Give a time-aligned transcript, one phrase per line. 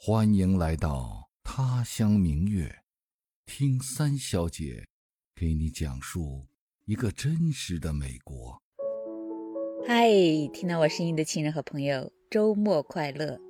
[0.00, 2.72] 欢迎来到他乡明月，
[3.46, 4.86] 听三小姐
[5.34, 6.46] 给你讲述
[6.84, 8.62] 一个真实的美国。
[9.84, 10.08] 嗨，
[10.52, 13.40] 听到我声音的亲人和朋友，周末快乐！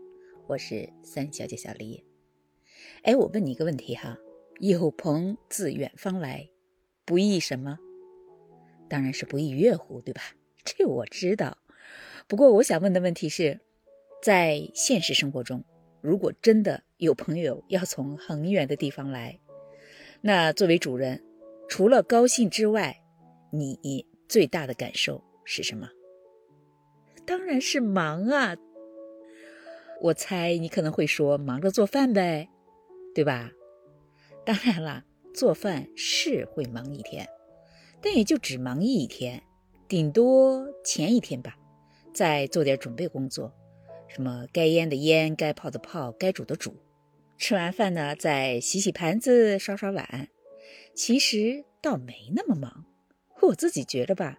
[0.46, 2.02] 我是三小姐小黎。
[3.02, 4.16] 哎，我问你一个问题哈，
[4.58, 6.48] 有朋自远方来，
[7.04, 7.78] 不亦什么？
[8.88, 10.22] 当然是不亦乐乎，对吧？
[10.64, 11.58] 这我知道。
[12.26, 13.60] 不过我想问的问题是，
[14.23, 15.62] 在现实生活中。
[16.08, 19.38] 如果真的有朋友要从很远的地方来，
[20.22, 21.22] 那作为主人，
[21.68, 22.98] 除了高兴之外，
[23.50, 25.86] 你最大的感受是什么？
[27.26, 28.56] 当然是忙啊！
[30.00, 32.48] 我猜你可能会说忙着做饭呗，
[33.14, 33.52] 对吧？
[34.46, 37.28] 当然了，做饭是会忙一天，
[38.00, 39.42] 但也就只忙一天，
[39.86, 41.59] 顶多前一天吧，
[42.14, 43.52] 再做点准备工作。
[44.08, 46.74] 什么该腌的腌，该泡的泡，该煮的煮。
[47.37, 50.28] 吃完饭呢，再洗洗盘子，刷刷碗。
[50.95, 52.87] 其实倒没那么忙。
[53.42, 54.38] 我自己觉得吧，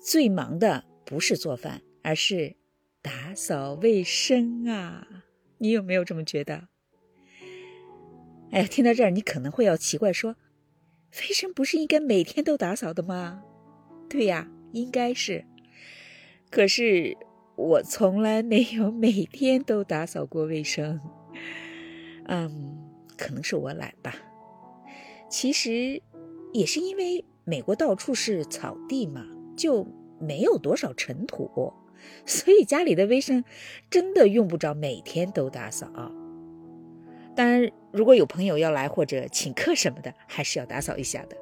[0.00, 2.54] 最忙的不是做饭，而是
[3.02, 5.24] 打扫卫生啊。
[5.58, 6.68] 你有没有这么觉得？
[8.52, 10.36] 哎呀，听到这儿，你可能会要奇怪说，
[11.20, 13.42] 卫生不是应该每天都打扫的吗？
[14.08, 15.44] 对呀，应该是。
[16.50, 17.16] 可是。
[17.58, 21.00] 我从来没有每天都打扫过卫生，
[22.26, 22.78] 嗯，
[23.16, 24.14] 可能是我懒吧。
[25.28, 26.00] 其实
[26.52, 29.84] 也是因为美国到处是草地嘛，就
[30.20, 31.74] 没有多少尘土，
[32.24, 33.42] 所以家里的卫生
[33.90, 35.90] 真的用不着每天都打扫。
[37.34, 41.36] 当然，如果有朋友要来或者请客什么的，还是要打扫一下的。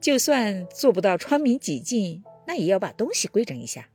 [0.00, 3.88] 就算做不到窗明几净，那也要把东西规整一下。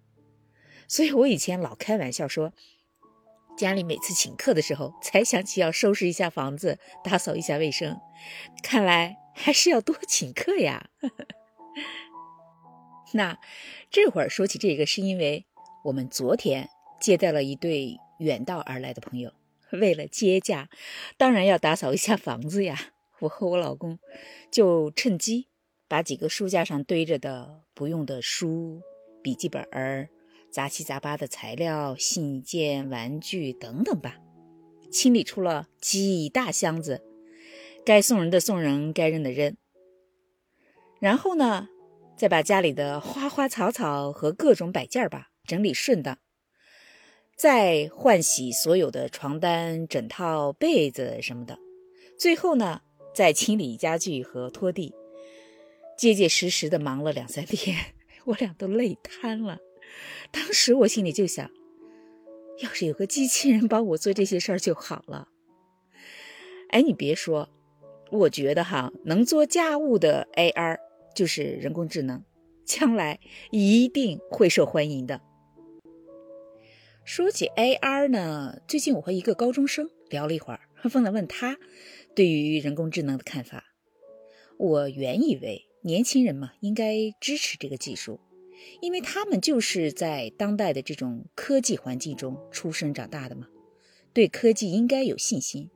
[0.92, 2.52] 所以我以前老开玩笑说，
[3.58, 7.98] 家里每次请客的时候，才想起要收拾一下房子，打扫一下卫生。
[8.62, 10.90] 看来还是要多请客呀。
[13.14, 13.40] 那
[13.90, 15.46] 这会儿说起这个，是因为
[15.86, 19.32] 我们昨天接待了一对远道而来的朋友，
[19.72, 20.70] 为了接驾，
[21.16, 22.92] 当然要打扫一下房子呀。
[23.20, 23.98] 我和我老公
[24.52, 25.48] 就趁机
[25.88, 28.82] 把几个书架上堆着的不用的书、
[29.24, 30.10] 笔记本儿。
[30.52, 34.18] 杂七杂八的材料、信件、玩具等等吧，
[34.92, 37.02] 清理出了几大箱子，
[37.86, 39.56] 该送人的送人，该扔的扔。
[41.00, 41.70] 然后呢，
[42.18, 46.20] 再把家里的花花草草和各种摆件吧整理顺当，
[47.36, 51.58] 再换洗所有的床单、枕套、被子什么的。
[52.20, 52.82] 最后呢，
[53.16, 54.94] 再清理家具和拖地，
[55.98, 57.78] 结结实实的忙了两三天，
[58.26, 59.58] 我俩都累瘫了。
[60.32, 61.50] 当时我心里就想，
[62.64, 65.28] 要是有个机器人帮我做这些事儿就好了。
[66.70, 67.50] 哎，你别说，
[68.12, 70.78] 我觉得哈，能做家务的 AR
[71.14, 72.24] 就是人工智能，
[72.66, 73.20] 将来
[73.52, 75.22] 一定会受欢迎的。
[77.04, 80.62] 说起 AR 呢，最近我和一个高中生聊了一会儿，
[80.94, 81.58] 问了问他
[82.16, 83.66] 对于人工智能的看法。
[84.58, 88.20] 我原以为年轻人嘛，应该支持这个技术。
[88.82, 93.48] 因为他们就是在当代的这种科技环境中出生长大的嘛，
[94.14, 95.70] 对科技应该有信心，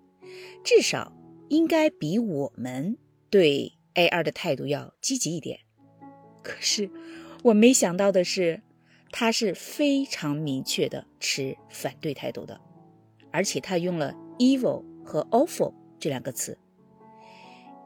[0.63, 1.13] 至少
[1.49, 2.97] 应该比我们
[3.29, 5.59] 对 AR 的态度要积极一点。
[6.43, 6.89] 可是
[7.43, 8.61] 我没想到的是，
[9.11, 12.59] 他是非常明确的持反对态度的，
[13.31, 16.57] 而且他用了 evil 和 awful 这两个词。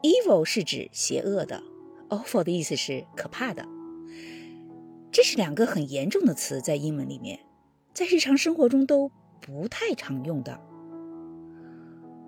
[0.02, 1.62] evil 是指邪恶的
[2.08, 3.66] ，awful 的意思是可怕的。
[5.12, 7.40] 这是两个很严重的词，在英文里面，
[7.92, 9.10] 在日常生活中都
[9.40, 10.60] 不太常用的。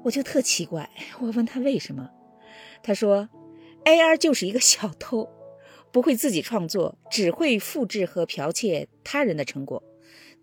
[0.04, 2.10] 我就特奇怪，我问他为什么，
[2.82, 3.28] 他说
[3.84, 5.28] ，AR 就是一个小偷，
[5.93, 9.81] 不会自己创作，只会复制和剽窃他人的成果，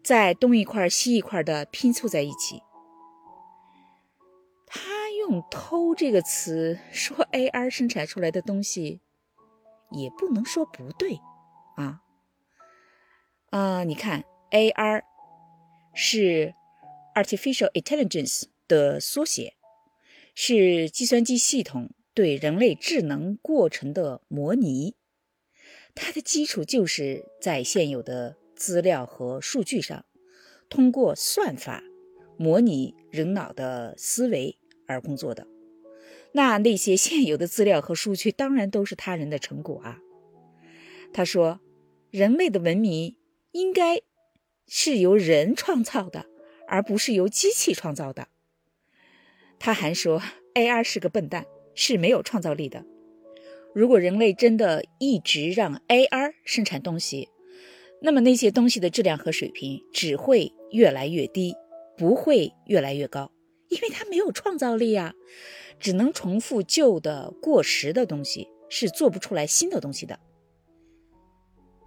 [0.02, 2.62] 在东一块西一块的拼凑在一起。
[4.66, 4.80] 他
[5.28, 9.02] 用“偷”这个词说 AR 生产出来的东西，
[9.92, 11.20] 也不能说不对
[11.76, 12.04] 啊。
[13.52, 15.02] 啊，你看，AR
[15.96, 16.54] 是
[17.16, 19.56] Artificial Intelligence 的缩写，
[20.36, 24.94] 是计算机系统对人类智能过程的模拟。
[25.96, 30.06] 它的基础就是在现有的资料和数据上，
[30.70, 31.84] 通过算法
[32.38, 35.48] 模拟人脑的思维而工作的。
[36.34, 39.98] 那那些现有的资料和数据当然都是他人的成果啊。
[41.12, 41.60] 他说，
[42.12, 43.16] 人类的文明。
[43.52, 44.02] 应该
[44.68, 46.26] 是由人创造的，
[46.68, 48.28] 而不是由机器创造的。
[49.58, 50.22] 他还说
[50.54, 52.86] AR 是个笨蛋，是没有创造力的。
[53.76, 57.30] 如果人类真的一直让 AR 生产东西，
[58.02, 61.56] 那么那些东西的质量和水平只会越来越低，
[61.98, 63.32] 不会越来越高，
[63.70, 65.14] 因为它没有创造力啊，
[65.80, 70.20] 只能重复旧的过时的东西，是做不出来新的东西的。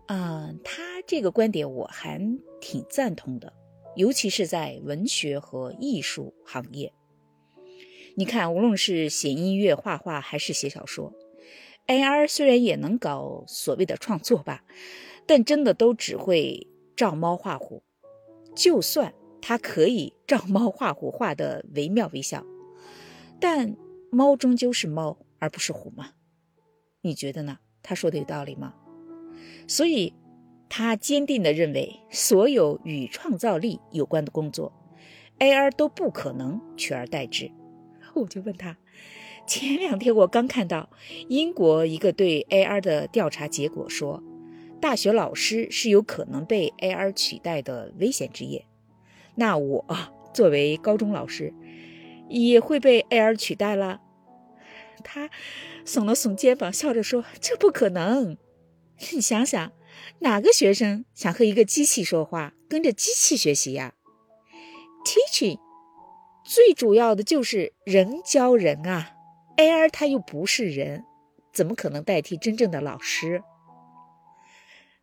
[0.06, 2.20] 啊，他这个观点我还
[2.60, 3.52] 挺赞同的，
[3.96, 6.93] 尤其是在文学和艺术行业。
[8.16, 11.12] 你看，无论是写音乐、画画，还是写小说
[11.87, 14.64] ，AR 虽然也能搞所谓的创作吧。
[15.25, 16.66] 但真的都只会
[16.96, 17.84] 照猫画虎，
[18.56, 22.44] 就算他可以照猫画虎画的惟妙惟肖，
[23.40, 23.76] 但
[24.10, 26.10] 猫终究是猫，而不是虎嘛？
[27.02, 27.60] 你觉得呢？
[27.84, 28.75] 他说的有道理吗？
[29.66, 30.14] 所以，
[30.68, 34.72] 他坚定地认为，所有与创造力有关的工作
[35.38, 37.50] ，AR 都不可能取而代之。
[38.14, 38.76] 我就问他，
[39.46, 40.90] 前两天我刚看到
[41.28, 44.22] 英国一个对 AR 的调查结果说。
[44.80, 48.66] 大学老师是有可能被 AR 取代的危险职业，
[49.36, 49.86] 那我
[50.34, 51.54] 作为高中老师
[52.28, 54.00] 也会被 AR 取代了。
[55.04, 55.30] 他
[55.86, 58.36] 耸了耸肩膀，笑着说：“这不可能。
[59.12, 59.72] 你想想，
[60.20, 63.94] 哪个学生想和一个机器说话，跟着机器学习呀
[65.04, 65.58] ？Teaching
[66.44, 69.14] 最主要的就是人教人啊
[69.56, 71.04] ，AR 它又不是人，
[71.52, 73.42] 怎么可能代替真正的老师？”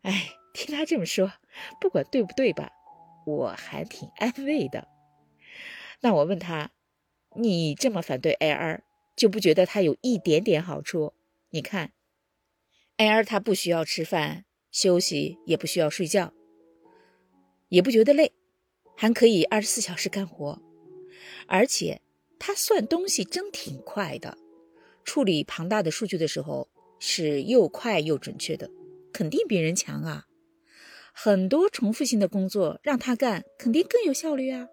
[0.03, 1.33] 哎，听他这么说，
[1.81, 2.71] 不管对不对吧，
[3.25, 4.87] 我还挺安慰的。
[5.99, 6.71] 那我问他，
[7.35, 8.79] 你这么反对 AR，
[9.17, 11.13] 就不觉得它有一点点好处？
[11.49, 11.91] 你看
[12.99, 16.31] ，AR 它不需要吃饭休息，也不需要睡觉，
[17.69, 18.31] 也不觉得累，
[18.95, 20.61] 还可以二十四小时干活，
[21.47, 22.01] 而且
[22.37, 24.37] 它算东西真挺快的，
[25.03, 26.69] 处理庞大的数据的时候
[26.99, 28.69] 是又快又准确的。
[29.11, 30.27] 肯定比人强啊！
[31.11, 34.67] 很多重复性的工作让他干，肯定更有效率啊。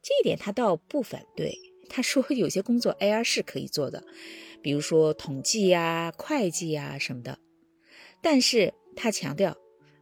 [0.00, 1.58] 这一点他倒不反对。
[1.90, 4.04] 他说有些工作 AI 是可以做的，
[4.62, 7.38] 比如说统计呀、会计呀什么的。
[8.20, 9.56] 但是他强调，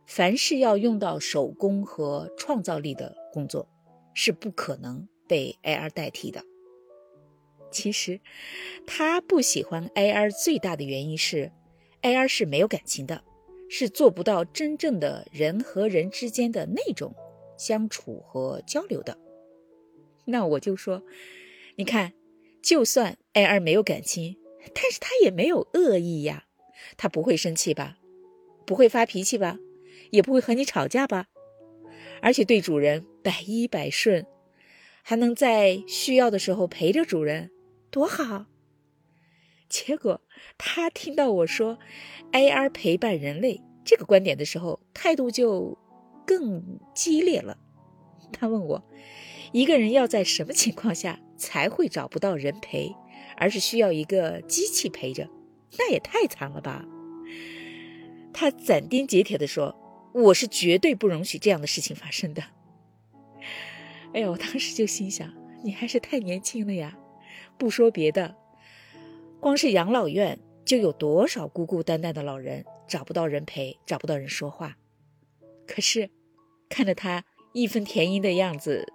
[0.07, 3.69] 凡是要用到手工和创造力的工作，
[4.15, 6.43] 是不可能被 AR 代替的。
[7.71, 8.21] 其实
[8.87, 11.53] 他不喜欢 AR 最大的原因是。
[12.03, 13.25] AR 是没有感情的，
[13.69, 17.13] 是做不到真正的人和人之间的那种
[17.59, 19.19] 相处和交流的。
[20.25, 21.03] 那我就说，
[21.75, 22.13] 你看，
[22.63, 24.37] 就算 AR 没有感情，
[24.75, 26.45] 但是他也没有恶意呀，
[26.97, 27.99] 他不会生气吧？
[28.65, 29.59] 不会发脾气吧？
[30.11, 31.27] 也不会和你吵架吧？
[32.23, 34.27] 而且对主人百依百顺，
[35.03, 37.51] 还能在需要的时候陪着主人，
[37.91, 38.47] 多好！
[39.69, 40.21] 结果
[40.57, 41.79] 他听到我说
[42.33, 45.77] “AR 陪伴人类”这个观点的时候，态度就
[46.27, 47.59] 更激烈了。
[48.33, 48.89] 他问我，
[49.53, 52.95] 一个人要在什么情况下才会找不到人陪，
[53.37, 55.29] 而是需要一个机器陪着？
[55.79, 56.85] 那也太惨了吧！
[58.33, 59.75] 他斩钉截铁地说
[60.15, 62.43] ：“我是绝对不容许这样的事情发生的。”
[64.15, 66.97] 哎呀，我当时就心想，你还是太年轻了呀！
[67.59, 68.37] 不说别的。
[69.41, 74.77] 光是养老院就有多少孤孤单单的老人找不到人陪，找不到人说话。
[75.67, 76.11] 可是
[76.69, 78.93] 看着他义愤填膺的样子，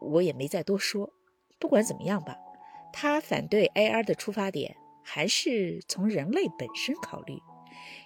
[0.00, 1.12] 我也没再多说。
[1.58, 2.36] 不管怎么样吧，
[2.96, 7.42] 他反对 AR 的出发点还是从人类本身考虑，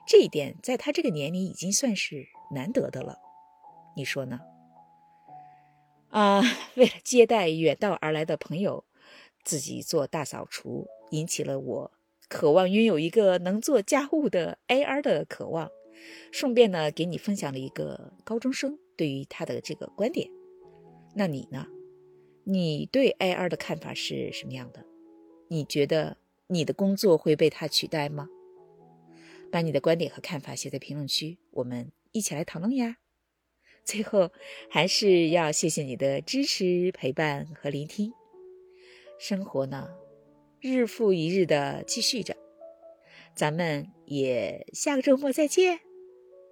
[0.06, 3.18] 这一点在他这个年龄已经算是难得的了。
[3.94, 4.40] 你说呢？
[6.08, 6.40] 啊，
[6.74, 8.86] 为了接待远道而来的朋友，
[9.44, 10.88] 自己做大扫除。
[11.10, 11.92] 引起了我
[12.28, 15.70] 渴望拥有一个能做家务的 AR 的渴望，
[16.32, 20.30] 顺便呢，给你分享了一个高中生对于他的这个观点。
[21.14, 21.66] 那你呢？
[22.50, 24.86] 你对 AR 的看法是什么样的？
[25.48, 28.26] 你觉得你的工作会被它取代吗？
[29.52, 32.96] 把你的观点和看法写在评论区，我们一起来讨论呀。
[33.84, 34.32] 最后，
[34.70, 38.12] 还是要谢谢你的支持、陪伴和聆听。
[39.18, 39.90] 生活呢？
[40.58, 42.34] 日复一日的继续着，
[43.34, 45.80] 咱们也下个周末再见，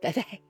[0.03, 0.46] 拜拜。